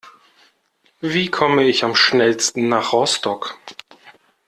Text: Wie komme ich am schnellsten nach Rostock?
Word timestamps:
Wie 1.01 1.29
komme 1.29 1.65
ich 1.65 1.83
am 1.83 1.93
schnellsten 1.95 2.67
nach 2.69 2.91
Rostock? 2.91 3.59